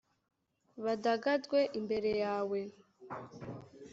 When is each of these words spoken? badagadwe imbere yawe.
badagadwe 0.83 1.59
imbere 1.79 2.09
yawe. 2.23 2.59